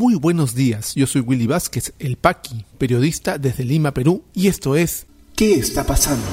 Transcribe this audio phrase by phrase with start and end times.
[0.00, 4.74] Muy buenos días, yo soy Willy Vázquez, el Paqui, periodista desde Lima, Perú, y esto
[4.74, 6.24] es ¿Qué está pasando?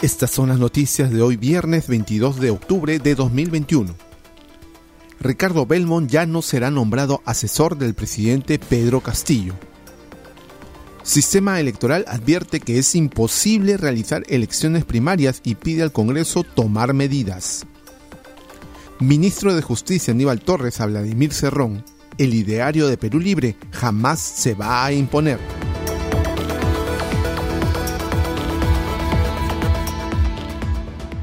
[0.00, 3.94] Estas son las noticias de hoy viernes 22 de octubre de 2021.
[5.20, 9.52] Ricardo Belmont ya no será nombrado asesor del presidente Pedro Castillo.
[11.04, 17.66] Sistema Electoral advierte que es imposible realizar elecciones primarias y pide al Congreso tomar medidas.
[19.00, 21.84] Ministro de Justicia Aníbal Torres a Vladimir Cerrón,
[22.18, 25.40] el ideario de Perú Libre jamás se va a imponer.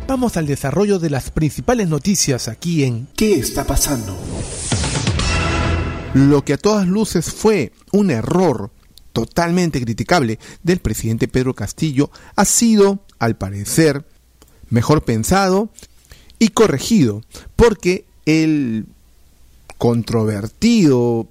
[0.09, 4.17] Vamos al desarrollo de las principales noticias aquí en ¿Qué está pasando?
[6.15, 8.71] Lo que a todas luces fue un error
[9.19, 14.05] totalmente criticable del presidente Pedro Castillo ha sido, al parecer,
[14.69, 15.69] mejor pensado
[16.39, 17.21] y corregido,
[17.57, 18.85] porque el
[19.77, 21.27] controvertido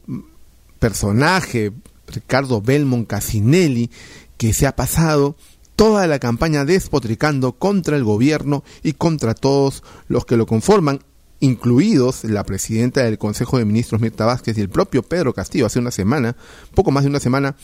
[0.79, 1.73] personaje
[2.09, 3.91] Ricardo Belmont Casinelli,
[4.37, 5.35] que se ha pasado
[5.75, 11.01] toda la campaña despotricando contra el gobierno y contra todos los que lo conforman,
[11.41, 15.79] incluidos la presidenta del Consejo de Ministros Mirta Vázquez y el propio Pedro Castillo hace
[15.79, 16.37] una semana,
[16.75, 17.57] poco más de una semana,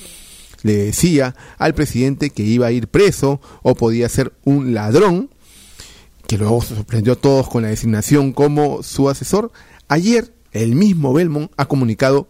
[0.62, 5.30] le decía al presidente que iba a ir preso o podía ser un ladrón,
[6.26, 9.52] que luego sorprendió a todos con la designación como su asesor.
[9.88, 12.28] Ayer el mismo Belmont ha comunicado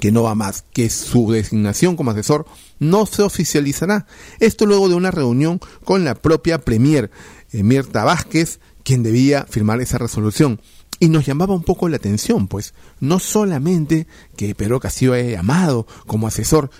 [0.00, 2.46] que no va más, que su designación como asesor
[2.78, 4.06] no se oficializará.
[4.40, 7.10] Esto luego de una reunión con la propia Premier,
[7.52, 10.60] eh, Mirta Vázquez, quien debía firmar esa resolución.
[11.00, 14.06] Y nos llamaba un poco la atención, pues no solamente
[14.36, 16.70] que Pedro Castillo haya llamado como asesor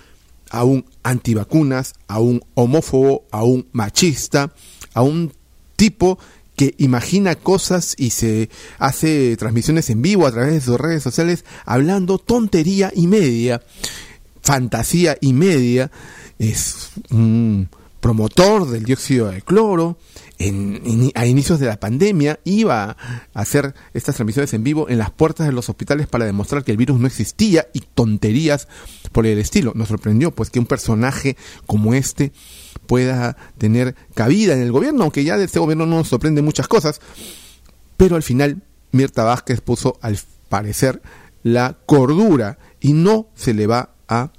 [0.50, 4.54] a un antivacunas, a un homófobo, a un machista,
[4.94, 5.32] a un
[5.74, 6.18] tipo
[6.54, 11.44] que imagina cosas y se hace transmisiones en vivo a través de sus redes sociales
[11.66, 13.62] hablando tontería y media,
[14.42, 15.91] fantasía y media,
[16.38, 17.69] es un
[18.06, 19.99] promotor del dióxido de cloro,
[20.39, 22.97] a inicios de la pandemia iba a
[23.34, 26.77] hacer estas transmisiones en vivo en las puertas de los hospitales para demostrar que el
[26.77, 28.69] virus no existía y tonterías
[29.11, 29.72] por el estilo.
[29.75, 31.37] Nos sorprendió pues que un personaje
[31.67, 32.31] como este
[32.87, 36.69] pueda tener cabida en el gobierno, aunque ya de este gobierno no nos sorprende muchas
[36.69, 37.00] cosas,
[37.97, 38.62] pero al final
[38.93, 40.17] Mirta Vázquez puso al
[40.49, 41.03] parecer
[41.43, 44.31] la cordura y no se le va a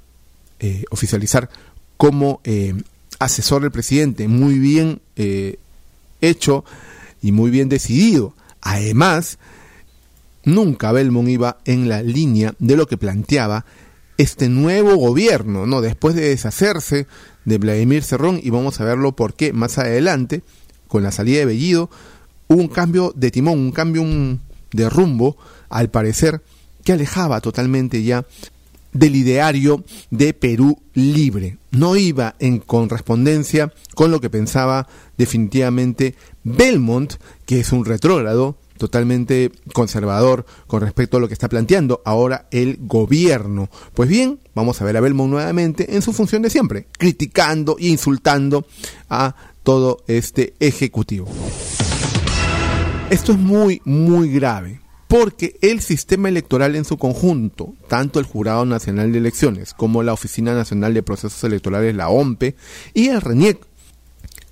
[0.58, 1.50] eh, oficializar
[1.98, 2.72] como eh,
[3.18, 4.28] asesor del presidente.
[4.28, 5.58] Muy bien eh,
[6.20, 6.64] hecho
[7.22, 8.34] y muy bien decidido.
[8.60, 9.38] Además,
[10.44, 13.64] nunca Belmont iba en la línea de lo que planteaba
[14.16, 15.80] este nuevo gobierno, ¿no?
[15.80, 17.06] Después de deshacerse
[17.44, 20.42] de Vladimir Cerrón, y vamos a verlo por qué más adelante,
[20.88, 21.88] con la salida de Bellido,
[22.48, 24.04] hubo un cambio de timón, un cambio
[24.72, 25.36] de rumbo,
[25.68, 26.42] al parecer,
[26.84, 28.26] que alejaba totalmente ya
[28.98, 31.58] del ideario de Perú libre.
[31.70, 37.14] No iba en correspondencia con lo que pensaba definitivamente Belmont,
[37.46, 42.78] que es un retrógrado totalmente conservador con respecto a lo que está planteando ahora el
[42.80, 43.68] gobierno.
[43.94, 47.88] Pues bien, vamos a ver a Belmont nuevamente en su función de siempre, criticando e
[47.88, 48.66] insultando
[49.08, 51.28] a todo este ejecutivo.
[53.10, 58.66] Esto es muy, muy grave porque el sistema electoral en su conjunto, tanto el Jurado
[58.66, 62.54] Nacional de Elecciones como la Oficina Nacional de Procesos Electorales, la OMPE,
[62.92, 63.58] y el RENIEC,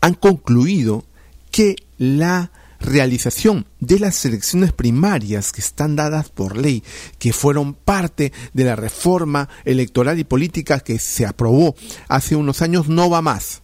[0.01, 1.05] han concluido
[1.51, 2.51] que la
[2.81, 6.83] realización de las elecciones primarias que están dadas por ley,
[7.19, 11.75] que fueron parte de la reforma electoral y política que se aprobó
[12.09, 13.63] hace unos años, no va más.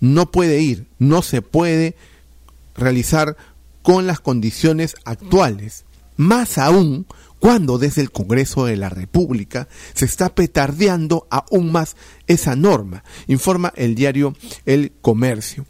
[0.00, 1.96] No puede ir, no se puede
[2.74, 3.36] realizar
[3.80, 5.85] con las condiciones actuales
[6.16, 7.06] más aún
[7.38, 11.96] cuando desde el Congreso de la República se está petardeando aún más
[12.26, 14.34] esa norma, informa el diario
[14.64, 15.66] El Comercio.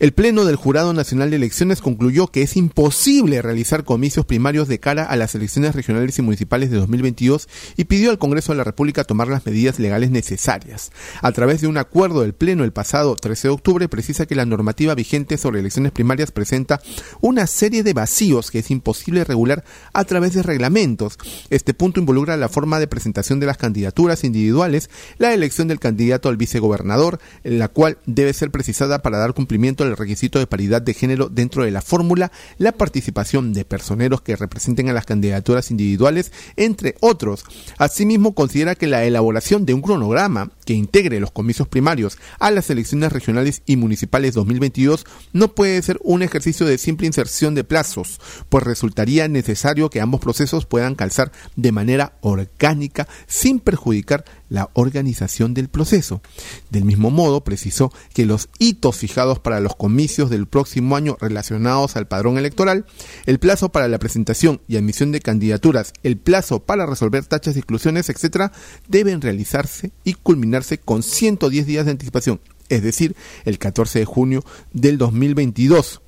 [0.00, 4.80] El Pleno del Jurado Nacional de Elecciones concluyó que es imposible realizar comicios primarios de
[4.80, 8.64] cara a las elecciones regionales y municipales de 2022 y pidió al Congreso de la
[8.64, 10.90] República tomar las medidas legales necesarias.
[11.20, 14.46] A través de un acuerdo del Pleno el pasado 13 de octubre precisa que la
[14.46, 16.80] normativa vigente sobre elecciones primarias presenta
[17.20, 21.18] una serie de vacíos que es imposible regular a través de reglamentos.
[21.50, 24.88] Este punto involucra la forma de presentación de las candidaturas individuales,
[25.18, 29.89] la elección del candidato al vicegobernador, la cual debe ser precisada para dar cumplimiento a
[29.90, 34.36] el requisito de paridad de género dentro de la fórmula, la participación de personeros que
[34.36, 37.44] representen a las candidaturas individuales, entre otros.
[37.78, 42.70] Asimismo, considera que la elaboración de un cronograma que integre los comicios primarios a las
[42.70, 48.20] elecciones regionales y municipales 2022 no puede ser un ejercicio de simple inserción de plazos,
[48.48, 55.54] pues resultaría necesario que ambos procesos puedan calzar de manera orgánica sin perjudicar la organización
[55.54, 56.20] del proceso.
[56.68, 61.96] Del mismo modo, precisó que los hitos fijados para los comicios del próximo año relacionados
[61.96, 62.84] al padrón electoral,
[63.24, 68.10] el plazo para la presentación y admisión de candidaturas, el plazo para resolver tachas exclusiones,
[68.10, 68.52] etc.,
[68.88, 74.44] deben realizarse y culminarse con 110 días de anticipación, es decir, el 14 de junio
[74.72, 76.02] del 2022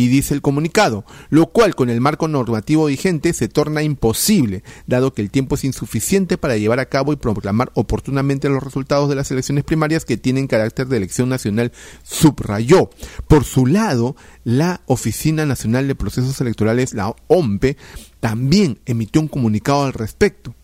[0.00, 5.12] y dice el comunicado, lo cual con el marco normativo vigente se torna imposible, dado
[5.12, 9.14] que el tiempo es insuficiente para llevar a cabo y proclamar oportunamente los resultados de
[9.14, 12.88] las elecciones primarias que tienen carácter de elección nacional, subrayó.
[13.28, 17.76] Por su lado, la Oficina Nacional de Procesos Electorales, la OMPE,
[18.20, 20.54] también emitió un comunicado al respecto,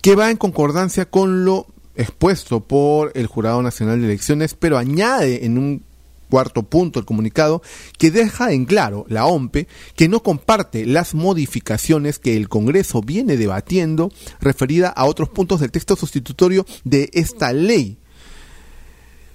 [0.00, 1.66] que va en concordancia con lo
[1.96, 5.85] expuesto por el Jurado Nacional de Elecciones, pero añade en un
[6.28, 7.62] cuarto punto el comunicado,
[7.98, 13.36] que deja en claro la OMPE que no comparte las modificaciones que el Congreso viene
[13.36, 17.98] debatiendo referida a otros puntos del texto sustitutorio de esta ley.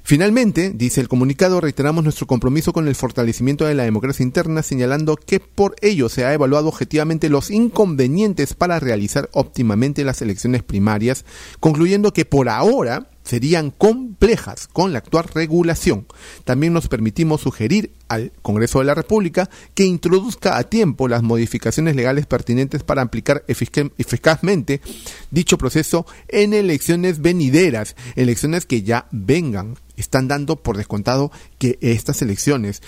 [0.04, 5.16] Finalmente, dice el comunicado, reiteramos nuestro compromiso con el fortalecimiento de la democracia interna, señalando
[5.16, 11.24] que por ello se ha evaluado objetivamente los inconvenientes para realizar óptimamente las elecciones primarias,
[11.60, 16.06] concluyendo que por ahora serían complejas con la actual regulación.
[16.44, 21.96] También nos permitimos sugerir al Congreso de la República que introduzca a tiempo las modificaciones
[21.96, 24.82] legales pertinentes para aplicar eficazmente
[25.30, 29.76] dicho proceso en elecciones venideras, elecciones que ya vengan.
[29.98, 32.82] Están dando por descontado que estas elecciones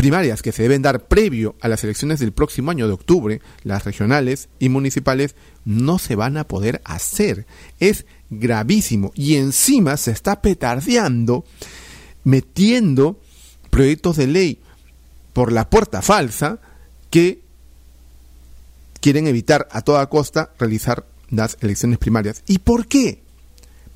[0.00, 3.84] primarias que se deben dar previo a las elecciones del próximo año de octubre, las
[3.84, 5.34] regionales y municipales,
[5.66, 7.44] no se van a poder hacer.
[7.80, 9.12] Es gravísimo.
[9.14, 11.44] Y encima se está petardeando,
[12.24, 13.20] metiendo
[13.68, 14.58] proyectos de ley
[15.34, 16.60] por la puerta falsa
[17.10, 17.42] que
[19.02, 22.42] quieren evitar a toda costa realizar las elecciones primarias.
[22.46, 23.20] ¿Y por qué?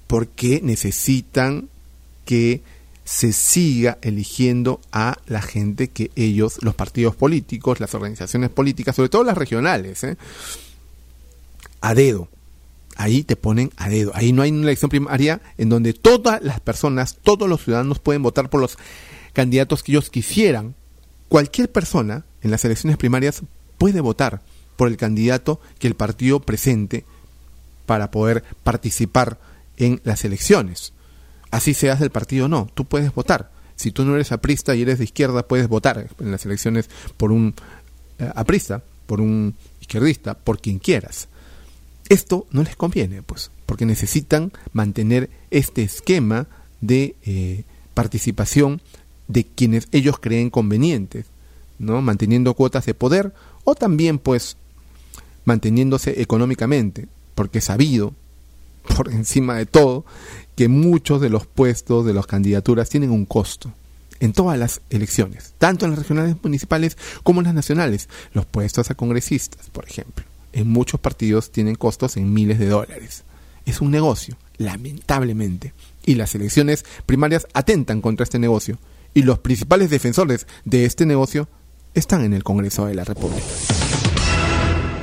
[0.07, 1.71] Porque necesitan
[2.27, 2.63] que
[3.05, 9.11] se siga eligiendo a la gente que ellos, los partidos políticos, las organizaciones políticas, sobre
[9.11, 10.17] todo las regionales, ¿eh?
[11.81, 12.29] a dedo
[12.97, 14.13] ahí te ponen a dedo.
[14.15, 18.23] Ahí no hay una elección primaria en donde todas las personas, todos los ciudadanos pueden
[18.23, 18.79] votar por los
[19.33, 20.75] candidatos que ellos quisieran.
[21.29, 23.43] Cualquier persona en las elecciones primarias
[23.79, 24.43] puede votar
[24.77, 27.05] por el candidato que el partido presente
[27.87, 29.39] para poder participar
[29.77, 30.93] en las elecciones.
[31.55, 33.53] Así seas del partido o no, tú puedes votar.
[33.77, 37.31] Si tú no eres aprista y eres de izquierda, puedes votar en las elecciones por
[37.31, 37.55] un
[38.19, 41.29] eh, aprista, por un izquierdista, por quien quieras.
[42.09, 46.49] Esto no les conviene, pues, porque necesitan mantener este esquema
[46.81, 47.63] de eh,
[47.95, 48.83] participación
[49.29, 51.27] de quienes ellos creen convenientes,
[51.79, 52.03] ¿no?
[52.03, 54.57] Manteniendo cuotas de poder o también, pues,
[55.45, 58.13] manteniéndose económicamente, porque es sabido,
[58.97, 60.05] por encima de todo,
[60.57, 63.73] que muchos de los puestos de las candidaturas tienen un costo
[64.21, 68.91] en todas las elecciones, tanto en las regionales municipales como en las nacionales, los puestos
[68.91, 73.25] a congresistas, por ejemplo en muchos partidos tienen costos en miles de dólares.
[73.67, 75.75] Es un negocio, lamentablemente.
[76.07, 78.79] Y las elecciones primarias atentan contra este negocio.
[79.15, 81.49] Y los principales defensores de este negocio
[81.95, 83.45] están en el Congreso de la República.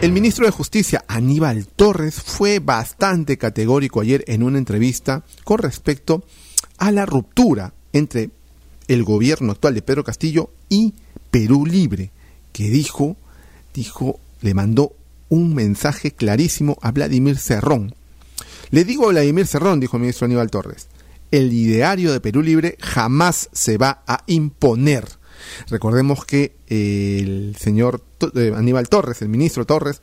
[0.01, 6.23] El ministro de Justicia, Aníbal Torres, fue bastante categórico ayer en una entrevista con respecto
[6.79, 8.31] a la ruptura entre
[8.87, 10.95] el gobierno actual de Pedro Castillo y
[11.29, 12.09] Perú Libre,
[12.51, 13.15] que dijo,
[13.75, 14.95] dijo, le mandó
[15.29, 17.93] un mensaje clarísimo a Vladimir Cerrón.
[18.71, 20.87] Le digo a Vladimir Cerrón, dijo el ministro Aníbal Torres,
[21.29, 25.05] el ideario de Perú Libre jamás se va a imponer.
[25.69, 28.03] Recordemos que el señor
[28.35, 30.01] eh, Aníbal Torres, el ministro Torres,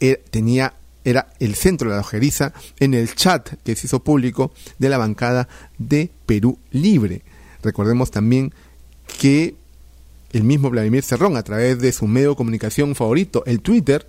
[0.00, 4.52] eh, tenía era el centro de la ojeriza en el chat que se hizo público
[4.78, 5.48] de la bancada
[5.78, 7.22] de Perú Libre.
[7.62, 8.52] Recordemos también
[9.18, 9.54] que
[10.32, 14.06] el mismo Vladimir Cerrón, a través de su medio de comunicación favorito, el Twitter,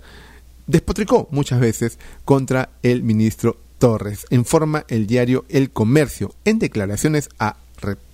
[0.66, 4.26] despotricó muchas veces contra el ministro Torres.
[4.28, 7.56] En forma el diario El Comercio, en declaraciones a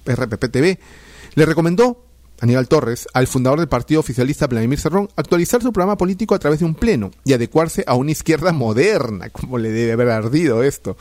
[0.07, 0.79] RPP TV,
[1.35, 2.06] le recomendó
[2.41, 6.61] Aníbal Torres al fundador del partido oficialista Vladimir Cerrón actualizar su programa político a través
[6.61, 10.97] de un pleno y adecuarse a una izquierda moderna, como le debe haber ardido esto.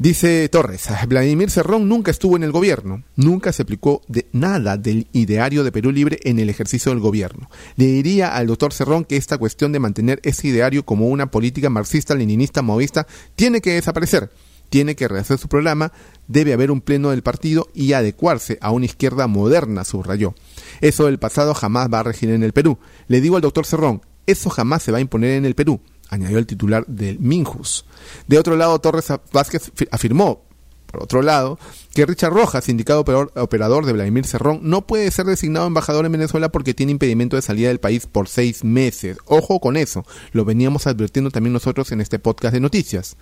[0.00, 5.08] Dice Torres, Vladimir Cerrón nunca estuvo en el gobierno, nunca se aplicó de nada del
[5.12, 7.50] ideario de Perú Libre en el ejercicio del gobierno.
[7.76, 11.68] Le diría al doctor Cerrón que esta cuestión de mantener ese ideario como una política
[11.68, 13.06] marxista, leninista, maoísta,
[13.36, 14.30] tiene que desaparecer.
[14.70, 15.92] Tiene que rehacer su programa,
[16.26, 20.34] debe haber un pleno del partido y adecuarse a una izquierda moderna, subrayó.
[20.80, 22.78] Eso del pasado jamás va a regir en el Perú.
[23.08, 26.38] Le digo al doctor Cerrón, eso jamás se va a imponer en el Perú añadió
[26.38, 27.86] el titular del Minjus.
[28.26, 30.42] De otro lado, Torres Vázquez afirmó,
[30.86, 31.58] por otro lado,
[31.94, 36.50] que Richard Rojas, indicado operador de Vladimir Cerrón, no puede ser designado embajador en Venezuela
[36.50, 39.18] porque tiene impedimento de salida del país por seis meses.
[39.24, 43.16] Ojo con eso, lo veníamos advirtiendo también nosotros en este podcast de noticias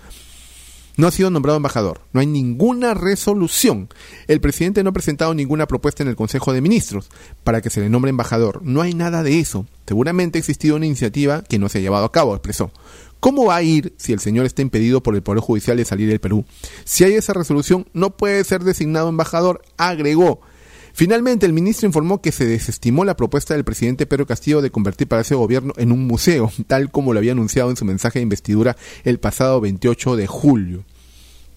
[0.98, 2.00] no ha sido nombrado embajador.
[2.12, 3.88] No hay ninguna resolución.
[4.26, 7.08] El presidente no ha presentado ninguna propuesta en el Consejo de Ministros
[7.44, 8.60] para que se le nombre embajador.
[8.64, 9.64] No hay nada de eso.
[9.86, 12.72] Seguramente ha existido una iniciativa que no se ha llevado a cabo, expresó.
[13.20, 16.08] ¿Cómo va a ir si el señor está impedido por el Poder Judicial de salir
[16.08, 16.44] del Perú?
[16.84, 20.40] Si hay esa resolución, no puede ser designado embajador, agregó.
[20.98, 25.06] Finalmente, el ministro informó que se desestimó la propuesta del presidente Pedro Castillo de convertir
[25.06, 28.24] Palacio de Gobierno en un museo, tal como lo había anunciado en su mensaje de
[28.24, 30.84] investidura el pasado 28 de julio.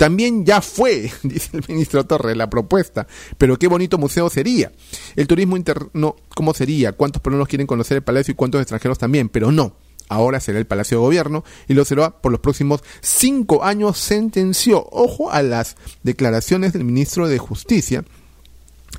[0.02, 3.06] También ya fue, dice el ministro Torres, la propuesta.
[3.38, 4.72] Pero qué bonito museo sería.
[5.16, 6.94] El turismo interno, ¿cómo sería?
[6.94, 9.30] ¿Cuántos peruanos quieren conocer el palacio y cuántos extranjeros también?
[9.30, 9.76] Pero no.
[10.10, 14.88] Ahora será el Palacio de Gobierno y lo será por los próximos cinco años, sentenció.
[14.90, 18.04] Ojo a las declaraciones del ministro de Justicia,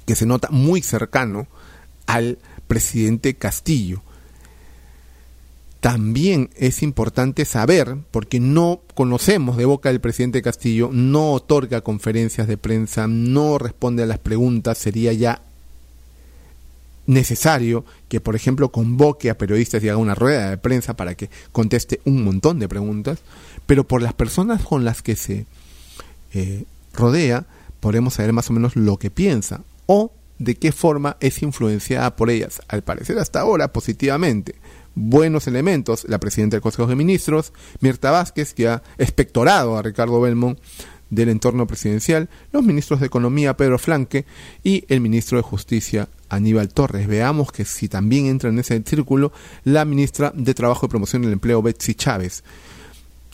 [0.07, 1.49] que se nota muy cercano
[2.07, 4.05] al presidente Castillo.
[5.83, 12.47] También es importante saber, porque no conocemos de boca del presidente Castillo, no otorga conferencias
[12.47, 15.43] de prensa, no responde a las preguntas, sería ya
[17.09, 21.31] necesario que, por ejemplo, convoque a periodistas y haga una rueda de prensa para que
[21.51, 23.19] conteste un montón de preguntas,
[23.67, 25.47] pero por las personas con las que se
[26.33, 26.63] eh,
[26.95, 27.47] rodea,
[27.81, 32.31] podremos saber más o menos lo que piensa o de qué forma es influenciada por
[32.31, 34.55] ellas, al parecer hasta ahora positivamente.
[34.95, 40.21] Buenos elementos, la presidenta del Consejo de Ministros, Mirta Vázquez, que ha espectorado a Ricardo
[40.21, 40.59] Belmont
[41.09, 44.25] del entorno presidencial, los ministros de Economía, Pedro Flanque,
[44.63, 47.07] y el ministro de Justicia, Aníbal Torres.
[47.07, 49.33] Veamos que si también entra en ese círculo
[49.65, 52.43] la ministra de Trabajo y Promoción del Empleo, Betsy Chávez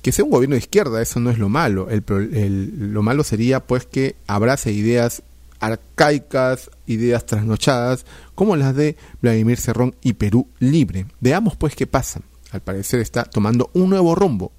[0.02, 1.88] que sea un gobierno de izquierda, eso no es lo malo.
[2.06, 5.22] lo malo sería pues que abrace ideas
[5.60, 11.06] arcaicas, ideas trasnochadas, como las de Vladimir Cerrón y Perú Libre.
[11.20, 12.20] Veamos pues qué pasa.
[12.50, 14.52] Al parecer está tomando un nuevo rumbo.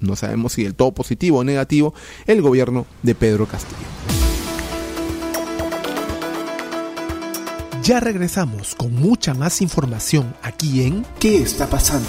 [0.00, 1.94] No sabemos si del todo positivo o negativo
[2.26, 3.76] el gobierno de Pedro Castillo.
[7.82, 12.08] Ya regresamos con mucha más información aquí en ¿Qué está pasando?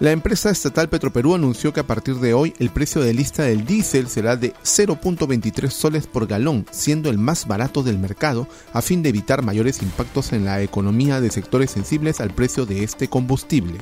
[0.00, 3.64] La empresa estatal Petroperú anunció que a partir de hoy el precio de lista del
[3.64, 9.04] diésel será de 0.23 soles por galón, siendo el más barato del mercado, a fin
[9.04, 13.78] de evitar mayores impactos en la economía de sectores sensibles al precio de este combustible.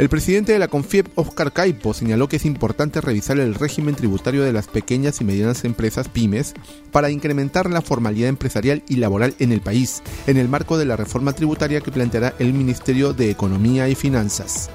[0.00, 4.42] El presidente de la CONFIEP, Oscar Caipo, señaló que es importante revisar el régimen tributario
[4.42, 6.54] de las pequeñas y medianas empresas pymes
[6.90, 10.96] para incrementar la formalidad empresarial y laboral en el país, en el marco de la
[10.96, 14.70] reforma tributaria que planteará el Ministerio de Economía y Finanzas.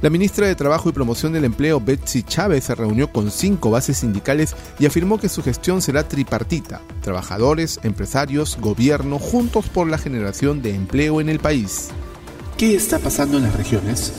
[0.00, 3.96] La ministra de Trabajo y Promoción del Empleo, Betsy Chávez, se reunió con cinco bases
[3.96, 10.62] sindicales y afirmó que su gestión será tripartita, trabajadores, empresarios, gobierno, juntos por la generación
[10.62, 11.90] de empleo en el país.
[12.56, 14.12] ¿Qué está pasando en las regiones?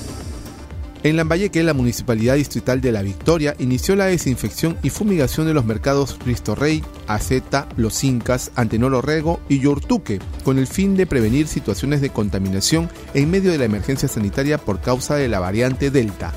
[1.04, 5.63] En Lambayeque, la Municipalidad Distrital de La Victoria inició la desinfección y fumigación de los
[5.63, 11.48] mercados Cristo Rey, Aceta, Los Incas, Antenoro Rego y Yortuque, con el fin de prevenir
[11.48, 16.34] situaciones de contaminación en medio de la emergencia sanitaria por causa de la variante Delta.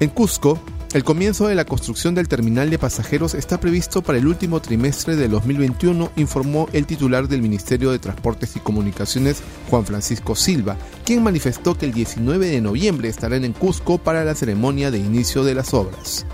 [0.00, 0.58] En Cusco,
[0.92, 5.16] El comienzo de la construcción del terminal de pasajeros está previsto para el último trimestre
[5.16, 11.22] de 2021, informó el titular del Ministerio de Transportes y Comunicaciones, Juan Francisco Silva, quien
[11.22, 15.54] manifestó que el 19 de noviembre estarán en Cusco para la ceremonia de inicio de
[15.54, 16.26] las obras.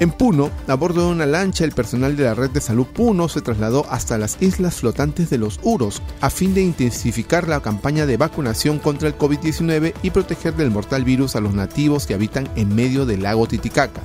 [0.00, 3.28] En Puno, a bordo de una lancha, el personal de la red de salud Puno
[3.28, 8.06] se trasladó hasta las islas flotantes de los Uros a fin de intensificar la campaña
[8.06, 12.48] de vacunación contra el COVID-19 y proteger del mortal virus a los nativos que habitan
[12.56, 14.00] en medio del lago Titicaca.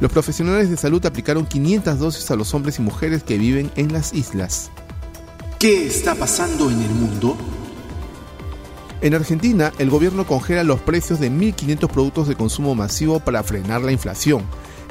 [0.00, 3.92] Los profesionales de salud aplicaron 500 dosis a los hombres y mujeres que viven en
[3.92, 4.70] las islas.
[5.58, 7.36] ¿Qué está pasando en el mundo?
[9.02, 13.82] En Argentina, el gobierno congela los precios de 1.500 productos de consumo masivo para frenar
[13.82, 14.42] la inflación.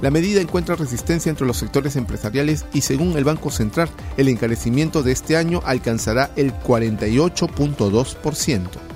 [0.01, 5.03] La medida encuentra resistencia entre los sectores empresariales y según el Banco Central, el encarecimiento
[5.03, 8.93] de este año alcanzará el 48.2%.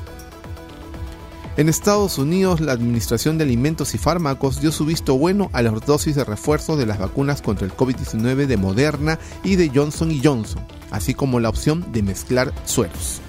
[1.58, 5.74] En Estados Unidos, la Administración de Alimentos y Fármacos dio su visto bueno a las
[5.88, 10.63] dosis de refuerzo de las vacunas contra el COVID-19 de Moderna y de Johnson Johnson,
[10.92, 13.22] así como la opción de mezclar sueros.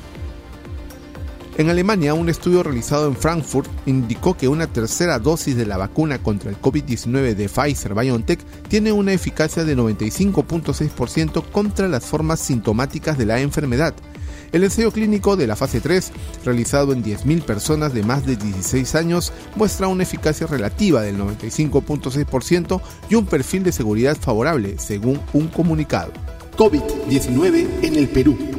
[1.58, 6.22] En Alemania, un estudio realizado en Frankfurt indicó que una tercera dosis de la vacuna
[6.22, 8.38] contra el COVID-19 de Pfizer BioNTech
[8.68, 13.92] tiene una eficacia de 95.6% contra las formas sintomáticas de la enfermedad.
[14.52, 16.12] El ensayo clínico de la fase 3,
[16.44, 22.80] realizado en 10.000 personas de más de 16 años, muestra una eficacia relativa del 95.6%
[23.10, 26.12] y un perfil de seguridad favorable, según un comunicado.
[26.56, 28.57] COVID-19 en el Perú.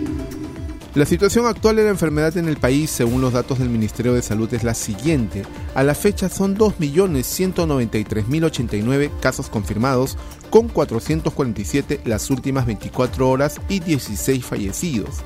[1.00, 4.22] La situación actual de la enfermedad en el país, según los datos del Ministerio de
[4.22, 5.44] Salud, es la siguiente.
[5.74, 10.18] A la fecha son 2.193.089 casos confirmados,
[10.50, 15.22] con 447 las últimas 24 horas y 16 fallecidos.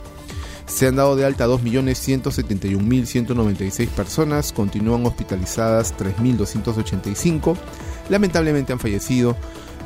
[0.68, 7.58] Se han dado de alta 2.171.196 personas, continúan hospitalizadas 3.285,
[8.10, 9.36] lamentablemente han fallecido